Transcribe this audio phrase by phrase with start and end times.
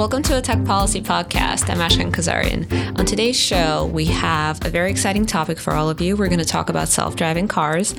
[0.00, 1.68] Welcome to a Tech Policy Podcast.
[1.68, 2.98] I'm Ashkhen Kazaryan.
[2.98, 6.16] On today's show, we have a very exciting topic for all of you.
[6.16, 7.94] We're going to talk about self driving cars.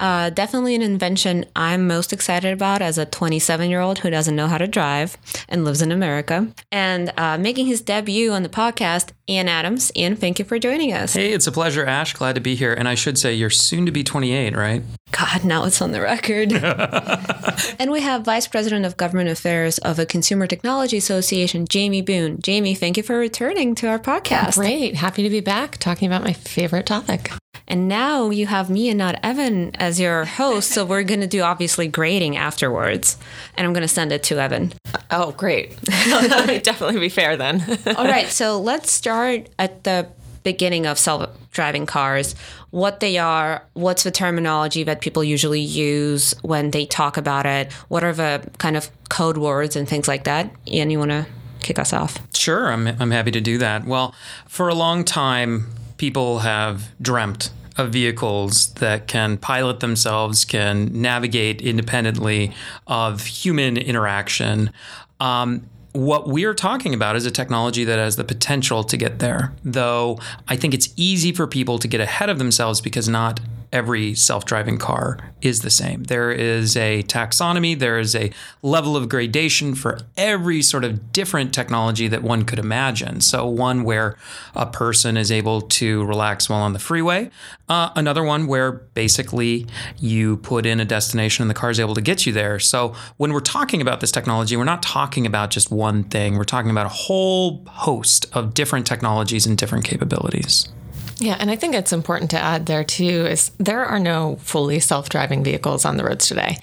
[0.00, 4.34] Uh, definitely an invention I'm most excited about as a 27 year old who doesn't
[4.34, 6.48] know how to drive and lives in America.
[6.72, 9.92] And uh, making his debut on the podcast, Ian Adams.
[9.94, 11.12] Ian, thank you for joining us.
[11.12, 12.14] Hey, it's a pleasure, Ash.
[12.14, 12.72] Glad to be here.
[12.72, 14.82] And I should say, you're soon to be 28, right?
[15.16, 16.52] God, now it's on the record.
[17.78, 22.40] and we have Vice President of Government Affairs of a Consumer Technology Association, Jamie Boone.
[22.40, 24.56] Jamie, thank you for returning to our podcast.
[24.56, 24.96] Great.
[24.96, 27.30] Happy to be back talking about my favorite topic.
[27.68, 30.70] And now you have me and not Evan as your host.
[30.72, 33.16] So we're going to do obviously grading afterwards.
[33.56, 34.72] And I'm going to send it to Evan.
[35.10, 35.78] Oh, great.
[36.04, 37.62] That would definitely be fair then.
[37.96, 38.28] All right.
[38.28, 40.08] So let's start at the
[40.42, 42.34] beginning of self driving cars,
[42.74, 47.72] what they are, what's the terminology that people usually use when they talk about it,
[47.86, 50.50] what are the kind of code words and things like that.
[50.66, 51.24] Ian, you want to
[51.60, 52.18] kick us off?
[52.34, 52.72] Sure.
[52.72, 53.84] I'm, I'm happy to do that.
[53.84, 54.12] Well,
[54.48, 61.62] for a long time, people have dreamt of vehicles that can pilot themselves, can navigate
[61.62, 62.52] independently
[62.88, 64.72] of human interaction.
[65.20, 69.52] Um, what we're talking about is a technology that has the potential to get there,
[69.64, 73.38] though I think it's easy for people to get ahead of themselves because not
[73.74, 76.04] every self driving car is the same.
[76.04, 78.30] There is a taxonomy, there is a
[78.62, 83.20] level of gradation for every sort of different technology that one could imagine.
[83.20, 84.16] So, one where
[84.54, 87.30] a person is able to relax while on the freeway,
[87.68, 89.66] uh, another one where basically
[89.98, 92.60] you put in a destination and the car is able to get you there.
[92.60, 96.44] So, when we're talking about this technology, we're not talking about just one thing, we're
[96.44, 100.68] talking about a whole host of different technologies and different capabilities.
[101.18, 104.80] Yeah, and I think it's important to add there too is there are no fully
[104.80, 106.56] self-driving vehicles on the roads today.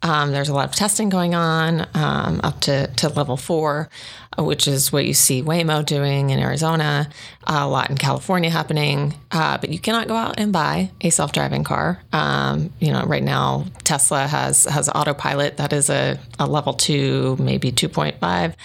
[0.00, 3.88] Um, there's a lot of testing going on um, up to, to level four,
[4.38, 7.08] uh, which is what you see Waymo doing in Arizona,
[7.46, 9.14] a lot in California happening.
[9.32, 12.00] Uh, but you cannot go out and buy a self-driving car.
[12.12, 17.36] Um, you know, right now Tesla has has autopilot that is a, a level two,
[17.40, 18.56] maybe two point five.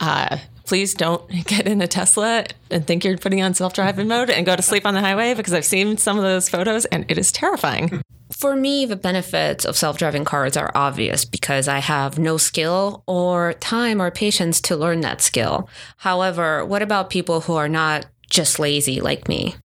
[0.00, 0.38] Uh,
[0.68, 4.46] please don't get in a Tesla and think you're putting on self driving mode and
[4.46, 7.18] go to sleep on the highway because I've seen some of those photos and it
[7.18, 8.02] is terrifying.
[8.30, 13.02] For me, the benefits of self driving cars are obvious because I have no skill
[13.06, 15.68] or time or patience to learn that skill.
[15.96, 19.56] However, what about people who are not just lazy like me?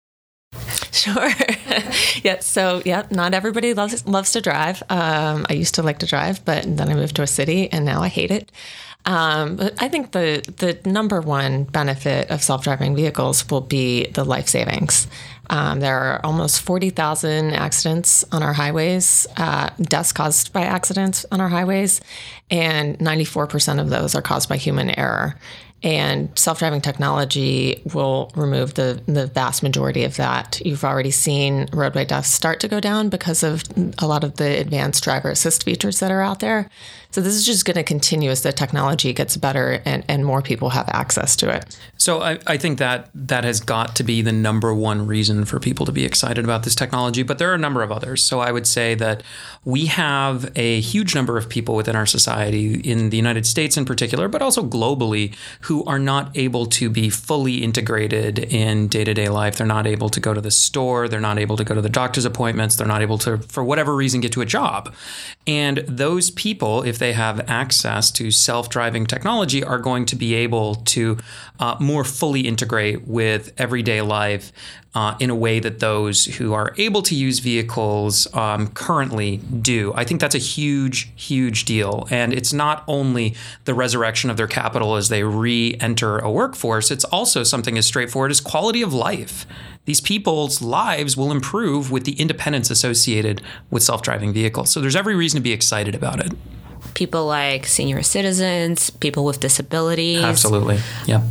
[0.92, 1.30] Sure.
[2.22, 2.38] yeah.
[2.40, 4.82] So, yeah, not everybody loves loves to drive.
[4.88, 7.84] Um, I used to like to drive, but then I moved to a city, and
[7.84, 8.52] now I hate it.
[9.04, 14.24] Um, I think the the number one benefit of self driving vehicles will be the
[14.24, 15.08] life savings.
[15.50, 21.40] Um, there are almost 40,000 accidents on our highways, uh, deaths caused by accidents on
[21.40, 22.00] our highways,
[22.50, 25.36] and 94% of those are caused by human error.
[25.82, 30.62] And self driving technology will remove the, the vast majority of that.
[30.64, 33.64] You've already seen roadway deaths start to go down because of
[33.98, 36.70] a lot of the advanced driver assist features that are out there.
[37.12, 40.40] So this is just going to continue as the technology gets better and, and more
[40.40, 41.78] people have access to it.
[41.98, 45.60] So I, I think that that has got to be the number one reason for
[45.60, 48.22] people to be excited about this technology, but there are a number of others.
[48.22, 49.22] So I would say that
[49.66, 53.84] we have a huge number of people within our society, in the United States in
[53.84, 59.12] particular, but also globally, who are not able to be fully integrated in day to
[59.12, 59.56] day life.
[59.56, 61.90] They're not able to go to the store, they're not able to go to the
[61.90, 64.94] doctor's appointments, they're not able to, for whatever reason, get to a job.
[65.46, 70.34] And those people, if they have access to self driving technology, are going to be
[70.34, 71.18] able to
[71.58, 74.52] uh, more fully integrate with everyday life
[74.94, 79.92] uh, in a way that those who are able to use vehicles um, currently do.
[79.96, 82.06] I think that's a huge, huge deal.
[82.10, 83.34] And it's not only
[83.64, 87.84] the resurrection of their capital as they re enter a workforce, it's also something as
[87.84, 89.44] straightforward as quality of life
[89.84, 94.70] these people's lives will improve with the independence associated with self driving vehicles.
[94.70, 96.32] So there's every reason to be excited about it.
[96.94, 100.22] People like senior citizens, people with disabilities.
[100.22, 100.78] Absolutely.
[101.06, 101.22] Yeah.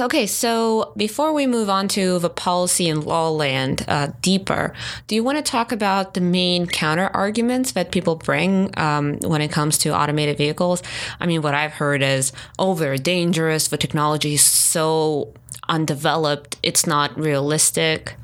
[0.00, 4.72] Okay, so before we move on to the policy and law land uh, deeper,
[5.08, 9.40] do you want to talk about the main counter arguments that people bring um, when
[9.40, 10.82] it comes to automated vehicles?
[11.18, 13.68] I mean, what I've heard is, oh, they're dangerous.
[13.68, 15.34] The technology is so
[15.68, 18.14] undeveloped, it's not realistic.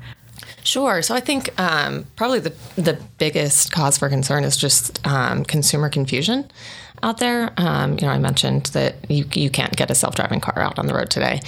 [0.65, 1.03] Sure.
[1.03, 5.89] So I think um, probably the the biggest cause for concern is just um, consumer
[5.89, 6.49] confusion
[7.03, 7.53] out there.
[7.57, 10.79] Um, you know, I mentioned that you you can't get a self driving car out
[10.79, 11.41] on the road today.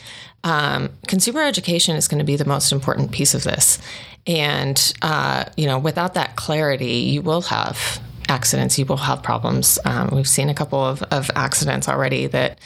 [0.43, 3.79] Um, consumer education is going to be the most important piece of this,
[4.27, 7.99] and uh, you know, without that clarity, you will have
[8.29, 8.77] accidents.
[8.77, 9.79] You will have problems.
[9.83, 12.59] Um, we've seen a couple of, of accidents already that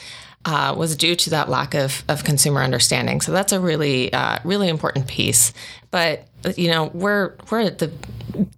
[0.46, 3.22] uh, was due to that lack of, of consumer understanding.
[3.22, 5.54] So that's a really, uh, really important piece.
[5.92, 6.28] But
[6.58, 7.92] you know, we're we're at the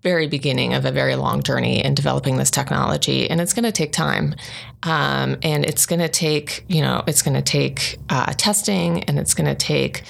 [0.02, 3.72] very beginning of a very long journey in developing this technology, and it's going to
[3.72, 4.36] take time,
[4.84, 9.20] um, and it's going to take you know, it's going to take uh, testing, and
[9.20, 10.04] it's going to take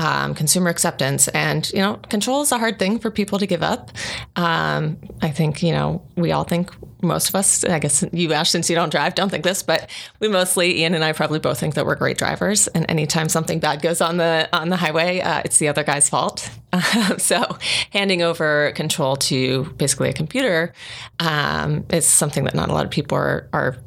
[0.00, 1.28] um, consumer acceptance.
[1.28, 3.90] And, you know, control is a hard thing for people to give up.
[4.34, 8.50] Um, I think, you know, we all think, most of us, I guess you, Ash,
[8.50, 9.88] since you don't drive, don't think this, but
[10.18, 12.66] we mostly, Ian and I probably both think that we're great drivers.
[12.68, 16.10] And anytime something bad goes on the on the highway, uh, it's the other guy's
[16.10, 16.50] fault.
[17.16, 17.56] so
[17.90, 20.74] handing over control to basically a computer
[21.20, 23.78] um, is something that not a lot of people are, are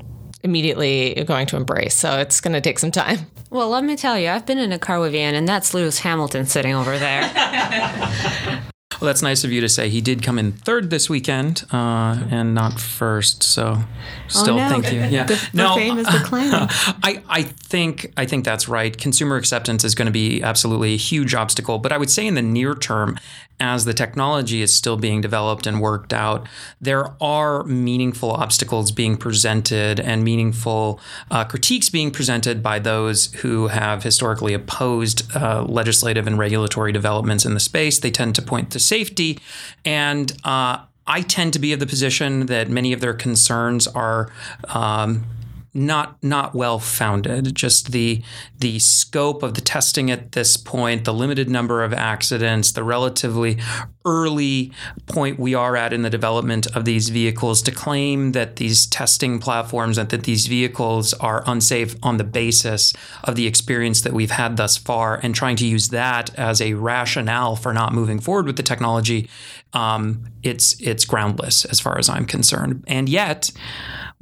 [0.43, 1.95] immediately going to embrace.
[1.95, 3.19] So it's going to take some time.
[3.49, 5.99] Well, let me tell you, I've been in a car with Ian, and that's Lewis
[5.99, 8.61] Hamilton sitting over there.
[9.03, 9.89] Well, that's nice of you to say.
[9.89, 13.43] He did come in third this weekend uh, and not first.
[13.43, 13.83] So,
[14.29, 14.69] still, oh, no.
[14.69, 15.01] thank you.
[15.01, 16.53] Yeah, the, no, fame is declining.
[17.03, 18.97] I, I think I think that's right.
[18.97, 21.79] Consumer acceptance is going to be absolutely a huge obstacle.
[21.79, 23.19] But I would say in the near term,
[23.63, 26.45] as the technology is still being developed and worked out,
[26.81, 30.99] there are meaningful obstacles being presented and meaningful
[31.31, 37.45] uh, critiques being presented by those who have historically opposed uh, legislative and regulatory developments
[37.45, 37.99] in the space.
[37.99, 39.39] They tend to point to safety.
[39.85, 44.29] And uh, I tend to be of the position that many of their concerns are.
[44.67, 45.23] Um,
[45.73, 47.55] not not well founded.
[47.55, 48.21] Just the
[48.59, 53.57] the scope of the testing at this point, the limited number of accidents, the relatively
[54.05, 54.71] early
[55.07, 59.39] point we are at in the development of these vehicles to claim that these testing
[59.39, 62.93] platforms and that these vehicles are unsafe on the basis
[63.23, 66.73] of the experience that we've had thus far and trying to use that as a
[66.73, 69.29] rationale for not moving forward with the technology
[69.73, 73.51] um, it's it's groundless as far as I'm concerned and yet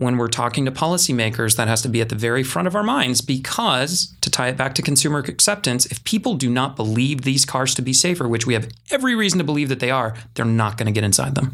[0.01, 2.81] when we're talking to policymakers, that has to be at the very front of our
[2.81, 7.45] minds because, to tie it back to consumer acceptance, if people do not believe these
[7.45, 10.43] cars to be safer, which we have every reason to believe that they are, they're
[10.43, 11.53] not going to get inside them.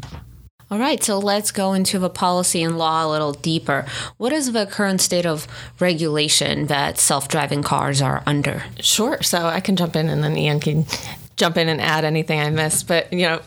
[0.70, 3.84] All right, so let's go into the policy and law a little deeper.
[4.16, 5.46] What is the current state of
[5.78, 8.62] regulation that self driving cars are under?
[8.80, 9.22] Sure.
[9.22, 10.86] So I can jump in and then Ian can
[11.38, 12.86] jump in and add anything I missed.
[12.86, 13.40] But, you know,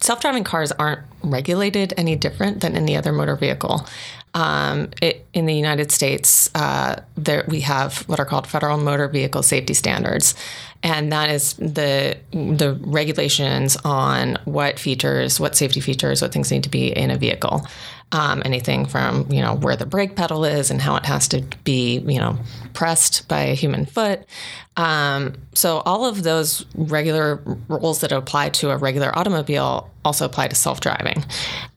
[0.00, 3.86] self driving cars aren't regulated any different than any other motor vehicle.
[4.34, 9.08] Um, it, in the United States, uh, there we have what are called federal motor
[9.08, 10.34] vehicle safety standards,
[10.82, 16.62] and that is the the regulations on what features, what safety features, what things need
[16.64, 17.66] to be in a vehicle.
[18.10, 21.42] Um, anything from you know where the brake pedal is and how it has to
[21.64, 22.38] be you know
[22.72, 24.24] pressed by a human foot.
[24.78, 30.46] Um, so all of those regular rules that apply to a regular automobile also apply
[30.48, 31.24] to self-driving.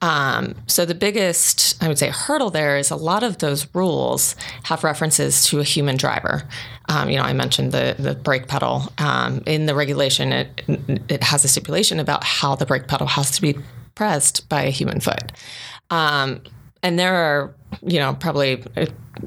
[0.01, 4.35] Um, so the biggest, I would say, hurdle there is a lot of those rules
[4.63, 6.47] have references to a human driver.
[6.89, 10.31] Um, you know, I mentioned the the brake pedal um, in the regulation.
[10.31, 10.63] It
[11.09, 13.57] it has a stipulation about how the brake pedal has to be
[13.95, 15.31] pressed by a human foot.
[15.91, 16.41] Um,
[16.81, 18.63] and there are, you know, probably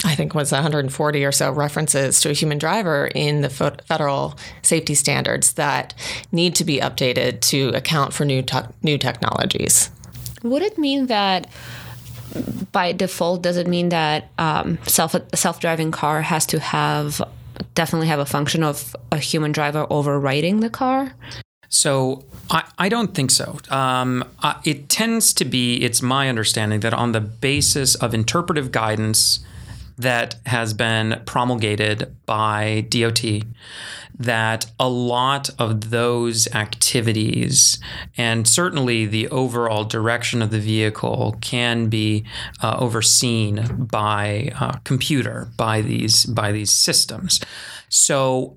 [0.04, 4.36] I think it was 140 or so references to a human driver in the federal
[4.62, 5.94] safety standards that
[6.32, 9.90] need to be updated to account for new te- new technologies.
[10.42, 11.48] Would it mean that
[12.72, 17.22] by default does it mean that um, self self driving car has to have
[17.74, 21.14] definitely have a function of a human driver overriding the car?
[21.74, 23.58] So I, I don't think so.
[23.68, 24.24] Um,
[24.64, 29.40] it tends to be, it's my understanding that on the basis of interpretive guidance
[29.98, 33.24] that has been promulgated by DOT,
[34.16, 37.80] that a lot of those activities
[38.16, 42.24] and certainly the overall direction of the vehicle can be
[42.62, 47.40] uh, overseen by uh, computer by these by these systems.
[47.88, 48.56] So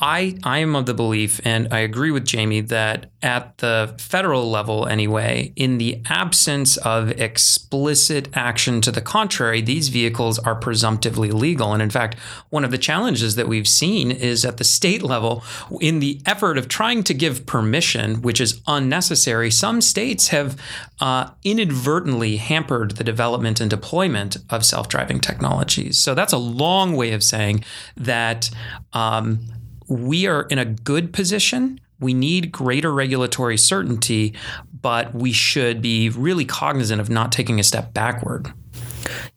[0.00, 4.48] I I am of the belief, and I agree with Jamie that at the federal
[4.48, 11.32] level, anyway, in the absence of explicit action to the contrary, these vehicles are presumptively
[11.32, 11.72] legal.
[11.72, 12.16] And in fact,
[12.50, 15.42] one of the challenges that we've seen is at the state level,
[15.80, 20.56] in the effort of trying to give permission, which is unnecessary, some states have
[21.00, 25.98] uh, inadvertently hampered the development and deployment of self-driving technologies.
[25.98, 27.64] So that's a long way of saying
[27.96, 28.48] that.
[28.92, 29.40] Um,
[29.88, 31.80] we are in a good position.
[32.00, 34.34] We need greater regulatory certainty,
[34.80, 38.52] but we should be really cognizant of not taking a step backward.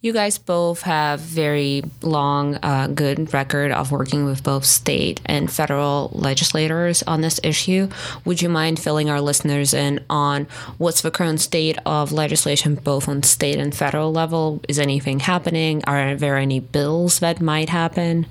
[0.02, 5.52] You guys both have very long, uh, good record of working with both state and
[5.52, 7.88] federal legislators on this issue.
[8.26, 13.08] Would you mind filling our listeners in on what's the current state of legislation, both
[13.08, 14.62] on state and federal level?
[14.68, 15.84] Is anything happening?
[15.86, 18.26] Are there any bills that might happen?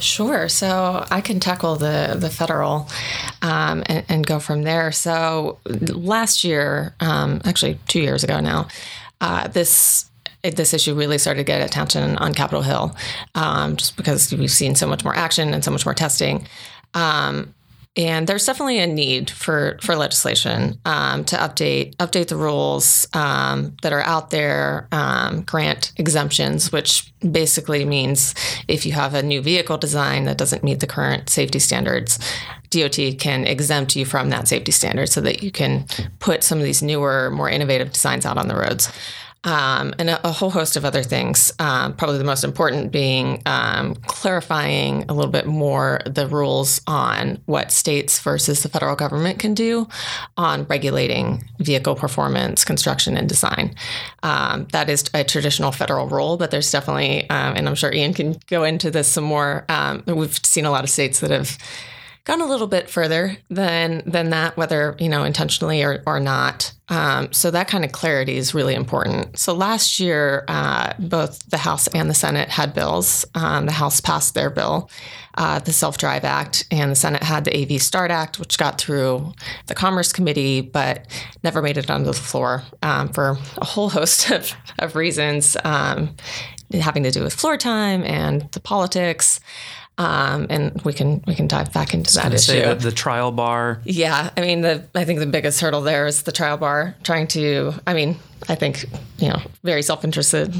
[0.00, 0.48] Sure.
[0.48, 2.88] So I can tackle the the federal
[3.40, 4.92] um, and, and, go from there.
[4.92, 8.68] So last year, um, actually two years ago now,
[9.20, 10.10] uh, this
[10.42, 12.96] this issue really started to get attention on Capitol Hill,
[13.34, 16.46] um, just because we've seen so much more action and so much more testing.
[16.94, 17.54] Um,
[17.96, 23.74] and there's definitely a need for for legislation um, to update update the rules um,
[23.82, 28.34] that are out there, um, grant exemptions, which basically means
[28.68, 32.18] if you have a new vehicle design that doesn't meet the current safety standards,
[32.68, 35.86] DOT can exempt you from that safety standard so that you can
[36.18, 38.92] put some of these newer, more innovative designs out on the roads
[39.46, 41.52] um, and a, a, whole host of other things.
[41.60, 47.40] Um, probably the most important being um, clarifying a little bit more the rules on
[47.46, 49.86] what states versus the federal government can do
[50.36, 53.76] on regulating vehicle performance, construction, and design.
[54.24, 58.14] Um, that is a traditional federal role, but there's definitely, um, and I'm sure Ian
[58.14, 59.64] can go into this some more.
[59.68, 61.56] Um, we've seen a lot of states that have
[62.24, 66.72] gone a little bit further than than that, whether you know intentionally or, or not.
[66.88, 69.38] Um, so that kind of clarity is really important.
[69.38, 73.24] So last year, uh, both the House and the Senate had bills.
[73.34, 74.88] Um, the House passed their bill,
[75.34, 78.78] uh, the Self Drive Act, and the Senate had the AV Start Act, which got
[78.80, 79.32] through
[79.66, 81.06] the Commerce Committee, but
[81.42, 86.14] never made it onto the floor um, for a whole host of, of reasons um,
[86.72, 89.40] having to do with floor time and the politics.
[89.98, 92.52] Um, and we can we can dive back into that issue.
[92.52, 93.80] Say the trial bar.
[93.84, 96.94] Yeah, I mean the I think the biggest hurdle there is the trial bar.
[97.02, 98.16] Trying to, I mean,
[98.48, 98.84] I think
[99.18, 100.54] you know, very self interested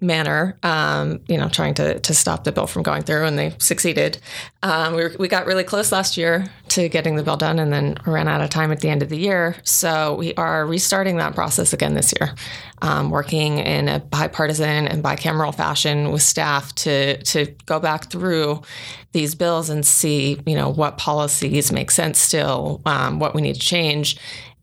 [0.00, 3.54] manner, um, you know, trying to, to stop the bill from going through, and they
[3.58, 4.18] succeeded.
[4.62, 7.72] Um, we, were, we got really close last year to getting the bill done and
[7.72, 9.56] then ran out of time at the end of the year.
[9.62, 12.34] So we are restarting that process again this year,
[12.82, 18.62] um, working in a bipartisan and bicameral fashion with staff to, to go back through
[19.12, 23.54] these bills and see, you know, what policies make sense still, um, what we need
[23.54, 24.16] to change,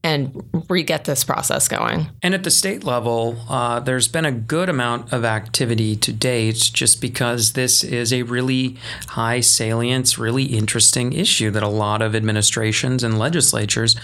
[0.08, 0.32] and
[0.70, 2.08] re-get this process going.
[2.24, 6.72] And at the state level, uh, there's been a good amount of activity to date,
[6.74, 8.78] just because this is a really
[9.10, 13.98] high salience, really interesting issue that a lot of administrations and legislatures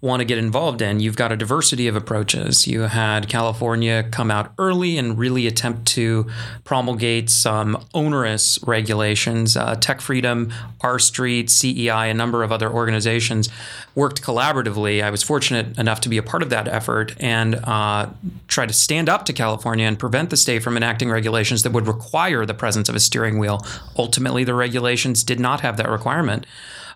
[0.00, 0.98] want to get involved in.
[0.98, 2.66] You've got a diversity of approaches.
[2.66, 6.26] You had California come out early and really attempt to
[6.64, 9.56] promulgate some onerous regulations.
[9.56, 13.50] Uh, Tech Freedom, R Street, CEI, a number of other organizations
[13.94, 15.02] worked collaboratively.
[15.02, 18.08] I was fortunate enough to be a part of that effort and uh,
[18.48, 21.86] try to stand up to California and prevent the state from enacting regulations that would
[21.86, 23.66] require the presence of a steering wheel.
[23.98, 26.46] Ultimately, the regulations did not have that requirement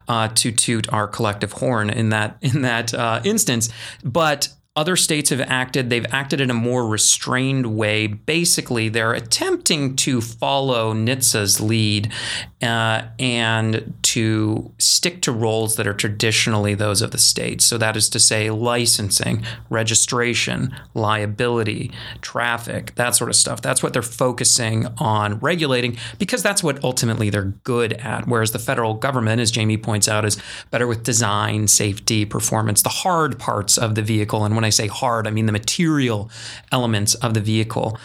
[0.08, 3.68] uh, to toot our collective horn in that in that uh, instance.
[4.02, 8.09] But other states have acted, they've acted in a more restrained way.
[8.09, 12.12] Basically, they're attempting to follow NHTSA's lead
[12.61, 17.64] uh, and to stick to roles that are traditionally those of the states.
[17.64, 23.62] So, that is to say, licensing, registration, liability, traffic, that sort of stuff.
[23.62, 28.26] That's what they're focusing on regulating because that's what ultimately they're good at.
[28.26, 30.37] Whereas the federal government, as Jamie points out, is
[30.73, 34.45] better with design, safety, performance, the hard parts of the vehicle.
[34.45, 36.30] And when I say hard, I mean the material
[36.73, 37.99] elements of the vehicle.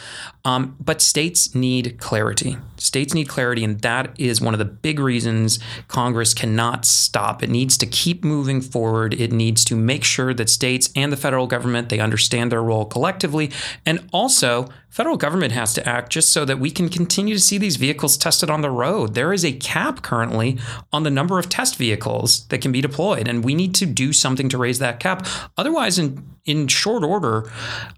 [0.45, 2.57] Um, but states need clarity.
[2.77, 7.43] States need clarity, and that is one of the big reasons Congress cannot stop.
[7.43, 9.13] It needs to keep moving forward.
[9.13, 12.85] It needs to make sure that states and the federal government they understand their role
[12.85, 13.51] collectively,
[13.85, 17.57] and also federal government has to act just so that we can continue to see
[17.57, 19.13] these vehicles tested on the road.
[19.13, 20.57] There is a cap currently
[20.91, 24.13] on the number of test vehicles that can be deployed, and we need to do
[24.13, 25.27] something to raise that cap.
[25.57, 27.51] Otherwise, in in short order,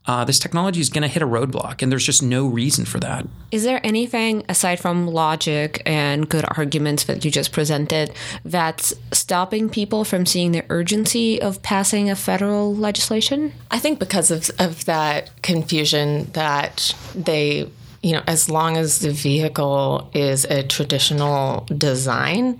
[0.07, 2.99] uh, this technology is going to hit a roadblock, and there's just no reason for
[2.99, 3.27] that.
[3.51, 8.13] Is there anything aside from logic and good arguments that you just presented
[8.45, 13.51] that's stopping people from seeing the urgency of passing a federal legislation?
[13.69, 17.69] I think because of, of that confusion that they
[18.03, 22.59] you know, as long as the vehicle is a traditional design,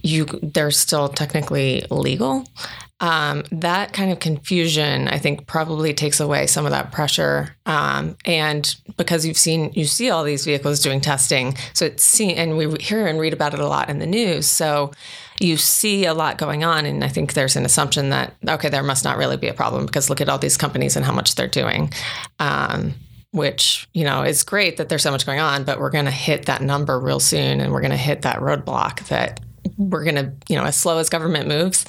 [0.00, 2.46] you they're still technically legal.
[3.00, 7.56] Um, that kind of confusion, I think, probably takes away some of that pressure.
[7.64, 12.36] Um, and because you've seen, you see all these vehicles doing testing, so it's seen,
[12.36, 14.46] and we hear and read about it a lot in the news.
[14.46, 14.92] So
[15.40, 18.82] you see a lot going on, and I think there's an assumption that okay, there
[18.82, 21.34] must not really be a problem because look at all these companies and how much
[21.34, 21.92] they're doing.
[22.38, 22.94] Um,
[23.32, 26.10] which you know is great that there's so much going on, but we're going to
[26.10, 29.40] hit that number real soon, and we're going to hit that roadblock that
[29.76, 31.84] we're going to, you know, as slow as government moves,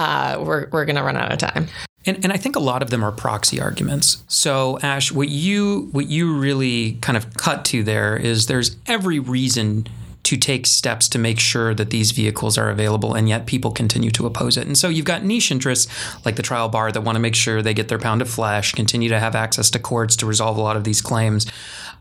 [0.00, 1.68] uh, we're we're going to run out of time.
[2.06, 4.24] And, and I think a lot of them are proxy arguments.
[4.28, 9.18] So Ash, what you what you really kind of cut to there is there's every
[9.18, 9.86] reason
[10.22, 14.10] to take steps to make sure that these vehicles are available, and yet people continue
[14.12, 14.66] to oppose it.
[14.66, 15.90] And so you've got niche interests
[16.24, 18.72] like the trial bar that want to make sure they get their pound of flesh,
[18.72, 21.46] continue to have access to courts to resolve a lot of these claims.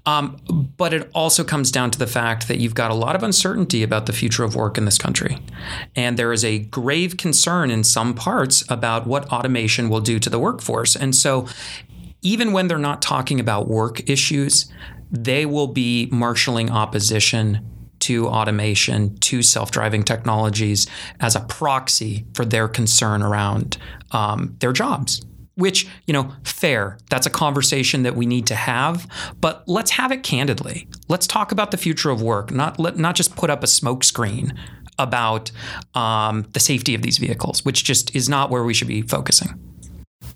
[0.05, 0.37] Um,
[0.77, 3.83] but it also comes down to the fact that you've got a lot of uncertainty
[3.83, 5.37] about the future of work in this country.
[5.95, 10.29] And there is a grave concern in some parts about what automation will do to
[10.29, 10.95] the workforce.
[10.95, 11.47] And so,
[12.21, 14.69] even when they're not talking about work issues,
[15.09, 17.65] they will be marshaling opposition
[17.99, 20.87] to automation, to self driving technologies
[21.19, 23.77] as a proxy for their concern around
[24.11, 25.21] um, their jobs.
[25.59, 26.97] Which, you know, fair.
[27.09, 29.05] That's a conversation that we need to have,
[29.39, 30.87] but let's have it candidly.
[31.09, 34.57] Let's talk about the future of work, not let, not just put up a smokescreen
[34.97, 35.51] about
[35.95, 39.68] um, the safety of these vehicles, which just is not where we should be focusing.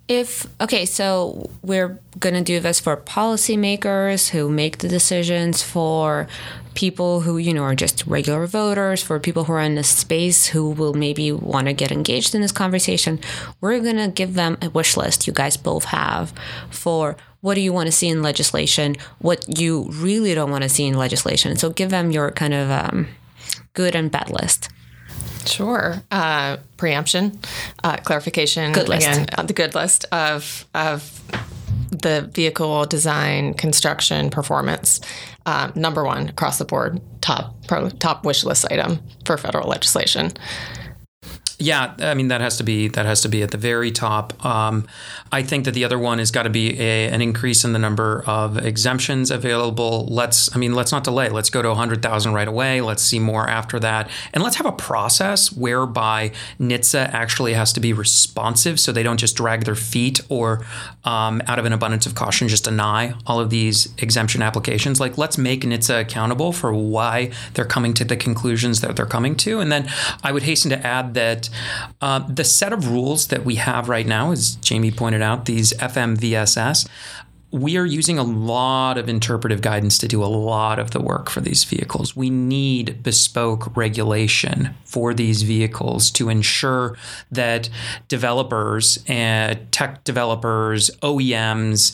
[0.07, 6.27] If okay, so we're gonna do this for policymakers who make the decisions, for
[6.73, 10.47] people who you know are just regular voters, for people who are in the space
[10.47, 13.19] who will maybe want to get engaged in this conversation.
[13.61, 15.25] We're gonna give them a wish list.
[15.25, 16.33] You guys both have
[16.69, 20.69] for what do you want to see in legislation, what you really don't want to
[20.69, 21.55] see in legislation.
[21.57, 23.07] So give them your kind of um,
[23.73, 24.69] good and bad list.
[25.47, 26.01] Sure.
[26.11, 27.39] Uh, preemption,
[27.83, 28.71] uh, clarification.
[28.71, 29.07] Good list.
[29.07, 31.21] Again, uh, the good list of of
[31.91, 34.99] the vehicle design, construction, performance.
[35.45, 40.31] Uh, number one across the board, top pro, top wish list item for federal legislation.
[41.59, 44.43] Yeah, I mean that has to be that has to be at the very top.
[44.43, 44.87] Um,
[45.31, 47.79] I think that the other one has got to be a, an increase in the
[47.79, 50.05] number of exemptions available.
[50.07, 51.29] Let's, I mean, let's not delay.
[51.29, 52.81] Let's go to 100,000 right away.
[52.81, 57.79] Let's see more after that, and let's have a process whereby NHTSA actually has to
[57.79, 60.65] be responsive, so they don't just drag their feet or,
[61.03, 64.99] um, out of an abundance of caution, just deny all of these exemption applications.
[64.99, 69.35] Like, let's make NHTSA accountable for why they're coming to the conclusions that they're coming
[69.37, 69.89] to, and then
[70.23, 71.42] I would hasten to add that
[72.01, 75.73] uh, the set of rules that we have right now, as Jamie pointed out, these
[75.73, 76.87] FMVSS,
[77.53, 81.29] we are using a lot of interpretive guidance to do a lot of the work
[81.29, 82.15] for these vehicles.
[82.15, 86.97] We need bespoke regulation for these vehicles to ensure
[87.31, 87.69] that
[88.07, 91.91] developers and tech developers, OEMs,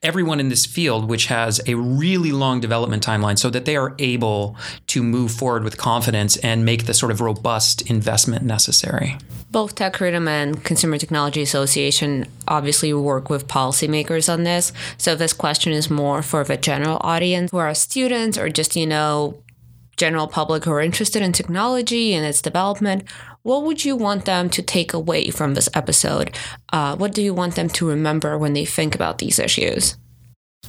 [0.00, 3.96] everyone in this field, which has a really long development timeline, so that they are
[3.98, 9.18] able to move forward with confidence and make the sort of robust investment necessary.
[9.50, 14.72] Both Tech and Consumer Technology Association obviously work with policymakers on this.
[14.98, 18.86] So this question is more for the general audience who are students or just, you
[18.86, 19.42] know,
[19.96, 23.04] general public who are interested in technology and its development.
[23.42, 26.36] What would you want them to take away from this episode?
[26.72, 29.96] Uh, what do you want them to remember when they think about these issues?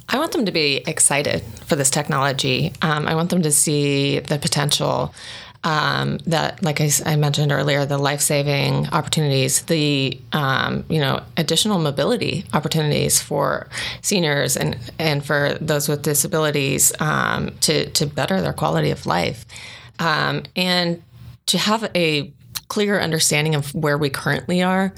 [0.10, 2.74] I want them to be excited for this technology.
[2.82, 5.14] Um, I want them to see the potential
[5.66, 11.24] um, that, like I, I, mentioned earlier, the life saving opportunities, the um, you know
[11.38, 13.68] additional mobility opportunities for
[14.02, 19.44] seniors and and for those with disabilities um, to to better their quality of life,
[19.98, 21.02] um, and
[21.48, 22.32] to have a
[22.68, 24.94] clear understanding of where we currently are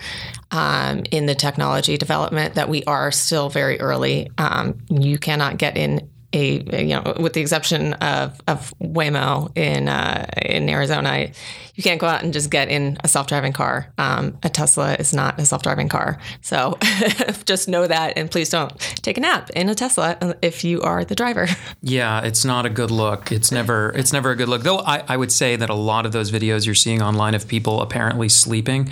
[0.51, 4.29] um, in the technology development that we are still very early.
[4.37, 9.87] Um, you cannot get in a you know with the exception of of Waymo in
[9.87, 11.29] uh, in Arizona,
[11.75, 13.91] you can't go out and just get in a self driving car.
[13.97, 16.77] Um, a Tesla is not a self driving car, so
[17.45, 21.05] just know that, and please don't take a nap in a Tesla if you are
[21.05, 21.47] the driver.
[21.81, 23.31] Yeah, it's not a good look.
[23.31, 24.63] It's never it's never a good look.
[24.63, 27.47] Though I, I would say that a lot of those videos you're seeing online of
[27.47, 28.89] people apparently sleeping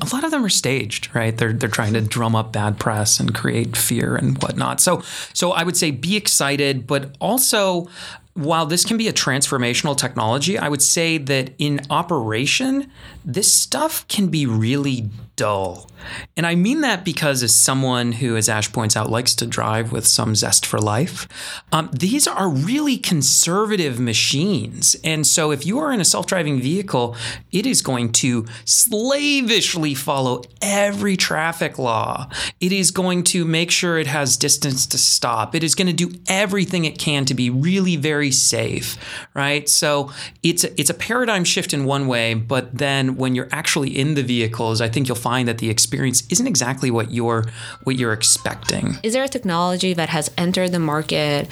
[0.00, 1.36] a lot of them are staged, right?
[1.36, 4.80] They're they're trying to drum up bad press and create fear and whatnot.
[4.80, 7.88] So so I would say be excited, but also
[8.34, 12.90] while this can be a transformational technology, I would say that in operation,
[13.24, 15.88] this stuff can be really dull.
[16.36, 19.92] And I mean that because, as someone who, as Ash points out, likes to drive
[19.92, 21.26] with some zest for life,
[21.72, 24.96] um, these are really conservative machines.
[25.02, 27.16] And so, if you are in a self driving vehicle,
[27.52, 32.28] it is going to slavishly follow every traffic law.
[32.60, 35.54] It is going to make sure it has distance to stop.
[35.54, 38.96] It is going to do everything it can to be really very safe,
[39.34, 39.68] right?
[39.68, 44.14] So it's it's a paradigm shift in one way, but then when you're actually in
[44.14, 47.42] the vehicles, I think you'll find that the experience isn't exactly what you're
[47.84, 48.84] what you're expecting.
[49.02, 51.48] Is there a technology that has entered the market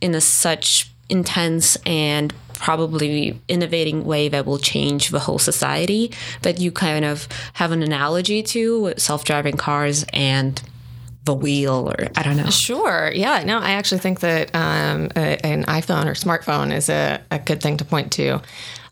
[0.00, 0.68] in a such
[1.08, 6.12] intense and probably innovating way that will change the whole society
[6.42, 10.62] that you kind of have an analogy to with self-driving cars and
[11.24, 12.50] the wheel or I don't know.
[12.50, 13.10] Sure.
[13.14, 13.42] Yeah.
[13.44, 17.60] No, I actually think that um, a, an iPhone or smartphone is a, a good
[17.60, 18.40] thing to point to.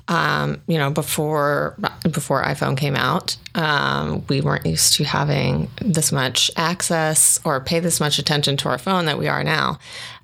[0.06, 6.12] Um, you know, before before iPhone came out, um, we weren't used to having this
[6.12, 9.78] much access or pay this much attention to our phone that we are now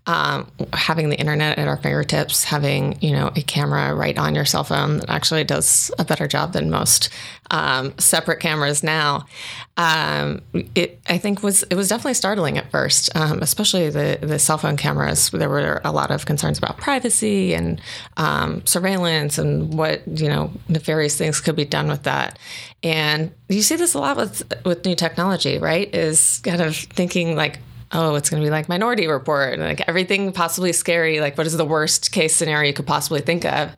[0.07, 4.45] um, having the internet at our fingertips, having you know a camera right on your
[4.45, 7.11] cell phone that actually does a better job than most
[7.51, 9.27] um, separate cameras now.
[9.77, 10.43] Um,
[10.75, 14.59] it I think was it was definitely startling at first, um, especially the the cell
[14.59, 15.31] phone cameras.
[15.31, 17.81] There were a lot of concerns about privacy and
[18.17, 22.39] um, surveillance and what you know nefarious things could be done with that.
[22.83, 25.95] And you see this a lot with with new technology, right?
[25.95, 27.59] Is kind of thinking like
[27.93, 31.21] oh, it's going to be like Minority Report, like everything possibly scary.
[31.21, 33.75] Like, what is the worst case scenario you could possibly think of?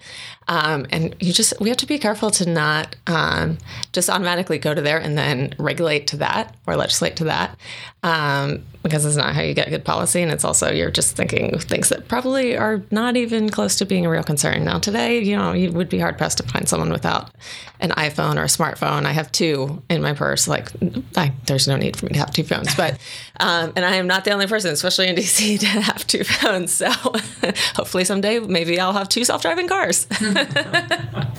[0.53, 3.57] Um, and you just, we have to be careful to not um,
[3.95, 7.57] just automatically go to there and then regulate to that or legislate to that.
[8.03, 10.23] Um, because it's not how you get good policy.
[10.23, 14.05] And it's also, you're just thinking things that probably are not even close to being
[14.05, 14.65] a real concern.
[14.65, 17.31] Now, today, you know, you would be hard pressed to find someone without
[17.79, 19.07] an iPhone or a smartphone.
[19.07, 20.49] I have two in my purse.
[20.49, 20.71] Like,
[21.17, 22.75] I, there's no need for me to have two phones.
[22.75, 22.99] But,
[23.41, 26.73] um, and I am not the only person, especially in DC, to have two phones.
[26.73, 26.91] So
[27.77, 30.09] hopefully someday, maybe I'll have two self driving cars.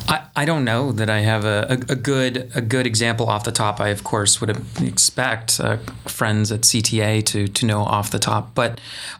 [0.07, 3.43] I, I don't know that I have a, a, a, good a good example off
[3.43, 3.79] the top.
[3.79, 4.49] I of course would
[4.81, 8.79] expect uh, friends at CTA to to know off the top, but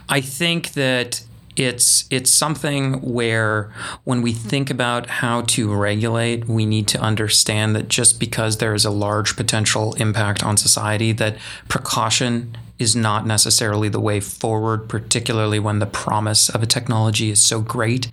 [0.09, 1.23] I think that
[1.55, 3.71] it's it's something where
[4.03, 8.73] when we think about how to regulate, we need to understand that just because there
[8.73, 11.37] is a large potential impact on society, that
[11.69, 17.41] precaution is not necessarily the way forward, particularly when the promise of a technology is
[17.41, 18.09] so great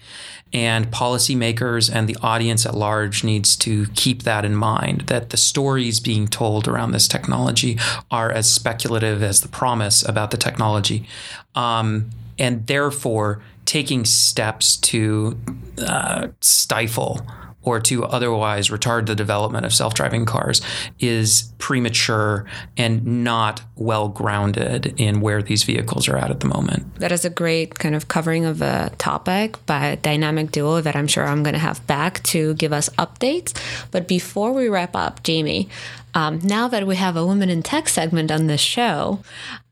[0.53, 5.37] and policymakers and the audience at large needs to keep that in mind that the
[5.37, 7.79] stories being told around this technology
[8.11, 11.07] are as speculative as the promise about the technology.
[11.55, 15.39] Um, and therefore, taking steps to
[15.79, 17.21] uh, stifle
[17.63, 20.63] or to otherwise retard the development of self driving cars
[20.99, 22.47] is premature
[22.77, 26.95] and not well grounded in where these vehicles are at at the moment.
[26.97, 31.07] That is a great kind of covering of a topic by Dynamic Duo that I'm
[31.07, 33.55] sure I'm going to have back to give us updates.
[33.91, 35.69] But before we wrap up, Jamie,
[36.15, 39.21] um, now that we have a Women in Tech segment on this show,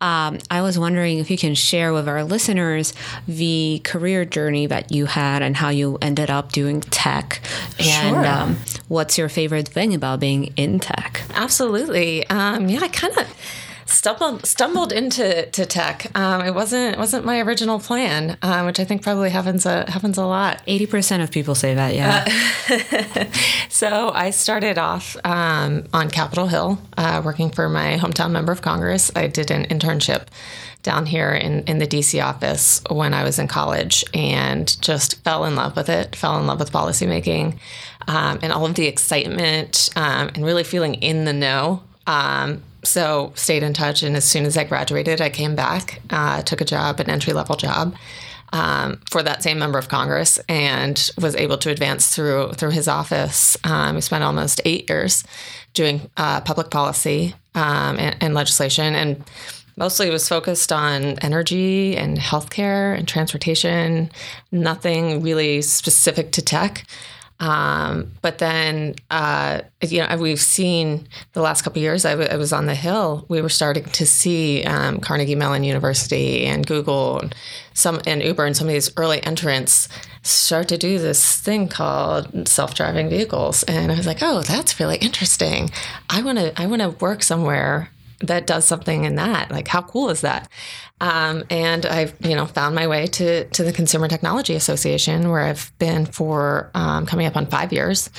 [0.01, 2.95] um, I was wondering if you can share with our listeners
[3.27, 7.41] the career journey that you had and how you ended up doing tech.
[7.79, 8.27] And sure.
[8.27, 8.57] um,
[8.89, 11.23] what's your favorite thing about being in tech?
[11.35, 12.27] Absolutely.
[12.29, 13.27] Um, yeah, I kind of
[13.89, 16.11] stumbled stumbled into to tech.
[16.17, 19.91] Um, it wasn't it wasn't my original plan, uh, which I think probably happens a,
[19.91, 20.63] happens a lot.
[20.67, 22.25] Eighty percent of people say that, yeah.
[22.69, 23.25] Uh,
[23.69, 28.63] so I started off um, on Capitol Hill, uh, working for my hometown member of
[28.63, 29.11] Congress.
[29.17, 30.27] I did an internship
[30.83, 35.45] down here in, in the DC office when I was in college and just fell
[35.45, 37.59] in love with it, fell in love with policymaking
[38.07, 43.33] um, and all of the excitement um, and really feeling in the know um, so
[43.35, 46.65] stayed in touch, and as soon as I graduated, I came back, uh, took a
[46.65, 47.95] job, an entry level job.
[48.51, 52.89] Um, for that same member of Congress, and was able to advance through through his
[52.89, 53.59] office.
[53.63, 55.23] Um, we spent almost eight years
[55.75, 59.23] doing uh, public policy um, and, and, legislation, and
[59.77, 64.11] mostly it was focused on energy and healthcare and transportation.
[64.51, 66.87] Nothing really specific to tech.
[67.41, 72.05] Um, but then, uh, you know, we've seen the last couple years.
[72.05, 73.27] I, w- I was on the Hill.
[73.29, 77.35] We were starting to see um, Carnegie Mellon University and Google, and
[77.75, 79.89] some and Uber, and some of these early entrants
[80.23, 83.63] start to do this thing called self-driving vehicles.
[83.63, 85.71] And I was like, oh, that's really interesting.
[86.11, 86.61] I want to.
[86.61, 89.51] I want to work somewhere that does something in that.
[89.51, 90.49] Like, how cool is that?
[91.01, 95.43] Um, and I've, you know, found my way to, to the Consumer Technology Association, where
[95.43, 98.11] I've been for um, coming up on five years.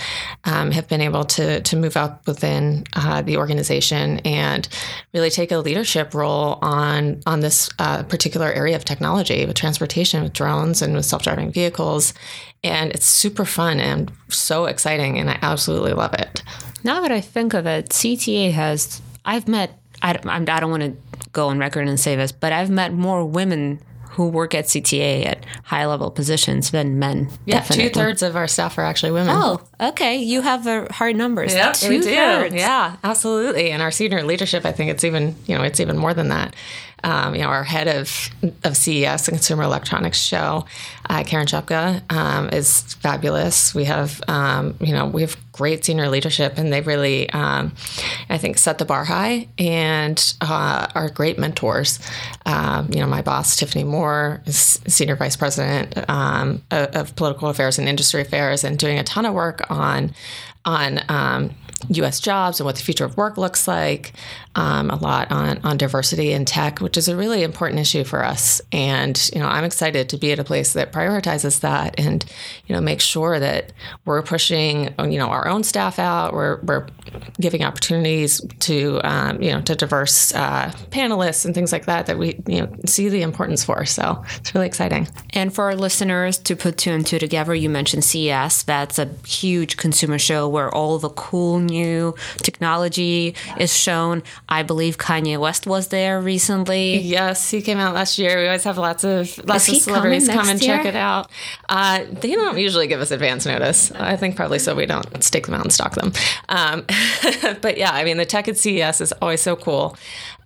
[0.45, 4.67] Um, have been able to to move up within uh, the organization and
[5.13, 10.23] really take a leadership role on on this uh, particular area of technology with transportation,
[10.23, 12.13] with drones, and with self driving vehicles.
[12.63, 16.41] And it's super fun and so exciting, and I absolutely love it.
[16.85, 20.95] Now that I think of it, CTA has I've met I, I don't want to
[21.31, 23.81] go on record and say this, but I've met more women
[24.12, 27.29] who work at CTA at high level positions than men.
[27.45, 29.35] Yeah, two thirds of our staff are actually women.
[29.38, 30.17] Oh, okay.
[30.17, 31.53] You have uh, hard numbers.
[31.53, 32.03] Yep, we do.
[32.03, 32.55] Two-thirds.
[32.55, 33.71] Yeah, absolutely.
[33.71, 36.55] And our senior leadership, I think it's even you know it's even more than that.
[37.03, 38.29] Um, you know, our head of
[38.63, 40.65] of CES, the Consumer Electronics Show,
[41.09, 43.73] uh, Karen Chupka, um, is fabulous.
[43.73, 47.73] We have um, you know we have great senior leadership, and they really um,
[48.29, 51.99] I think set the bar high and uh, are great mentors.
[52.45, 57.49] Um, you know, my boss Tiffany Moore is senior vice president um, of, of political
[57.49, 60.13] affairs and industry affairs, and doing a ton of work on
[60.65, 61.51] on um,
[61.89, 62.19] U.S.
[62.19, 64.13] jobs and what the future of work looks like.
[64.60, 68.26] Um, a lot on on diversity in tech, which is a really important issue for
[68.26, 68.62] us.
[68.74, 72.26] And you know, I'm excited to be at a place that prioritizes that and
[72.67, 73.72] you know make sure that
[74.04, 76.34] we're pushing you know our own staff out.
[76.34, 76.88] We're we're
[77.39, 82.17] giving opportunities to um, you know to diverse uh, panelists and things like that that
[82.17, 83.86] we you know see the importance for.
[83.86, 85.08] So it's really exciting.
[85.30, 88.63] And for our listeners to put two and two together, you mentioned CES.
[88.63, 94.22] That's a huge consumer show where all the cool new technology is shown.
[94.49, 96.97] I believe Kanye West was there recently.
[96.97, 98.39] Yes, he came out last year.
[98.39, 101.29] We always have lots of lots of celebrities come and next check it out.
[101.69, 103.91] Uh, they don't usually give us advance notice.
[103.91, 106.12] I think probably so we don't stake them out and stock them.
[106.49, 106.83] Um,
[107.62, 109.95] but yeah, I mean the tech at CES is always so cool.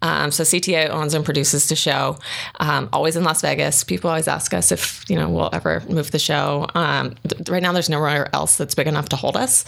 [0.01, 2.19] Um, so CTA owns and produces the show,
[2.59, 3.85] um, always in Las Vegas.
[3.85, 6.67] People always ask us if you know we'll ever move the show.
[6.75, 7.15] Um,
[7.47, 9.63] right now, there's nowhere else that's big enough to hold us.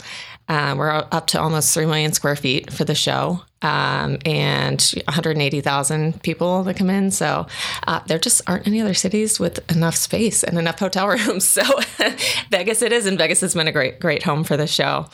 [0.48, 6.22] Uh, we're up to almost three million square feet for the show, um, and 180,000
[6.22, 7.10] people that come in.
[7.10, 7.48] So
[7.88, 11.46] uh, there just aren't any other cities with enough space and enough hotel rooms.
[11.48, 11.64] So
[12.52, 15.08] Vegas it is, and Vegas has been a great great home for the show.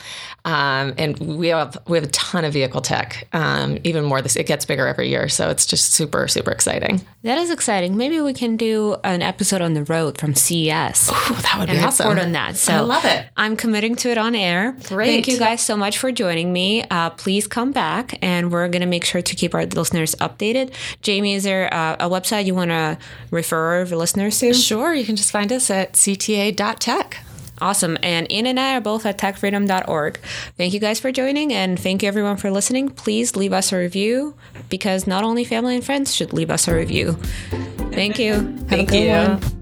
[0.44, 3.26] Um, and we have we have a ton of vehicle tech.
[3.32, 5.28] Um, even more, this it gets bigger every year.
[5.28, 7.00] So it's just super super exciting.
[7.22, 7.96] That is exciting.
[7.96, 11.06] Maybe we can do an episode on the road from CES.
[11.06, 12.56] that would and report on that.
[12.56, 13.26] So I love it.
[13.36, 14.76] I'm committing to it on air.
[14.88, 15.06] Great.
[15.06, 16.84] Thank you guys so much for joining me.
[16.90, 20.72] Uh, please come back, and we're going to make sure to keep our listeners updated.
[21.02, 22.98] Jamie, is there uh, a website you want to
[23.30, 24.54] refer the listeners to?
[24.54, 27.24] Sure, you can just find us at cta.tech.
[27.60, 27.96] Awesome.
[28.02, 30.18] And Ian and I are both at techfreedom.org.
[30.56, 32.88] Thank you guys for joining, and thank you everyone for listening.
[32.90, 34.34] Please leave us a review
[34.68, 37.12] because not only family and friends should leave us a review.
[37.92, 38.32] Thank you.
[38.32, 39.46] Have Thank a good you.
[39.46, 39.61] one.